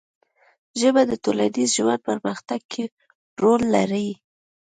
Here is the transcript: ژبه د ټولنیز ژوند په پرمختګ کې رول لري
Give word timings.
ژبه 0.79 1.01
د 1.07 1.11
ټولنیز 1.23 1.69
ژوند 1.77 1.99
په 2.05 2.11
پرمختګ 2.15 2.61
کې 2.71 2.83
رول 3.41 3.61
لري 3.75 4.09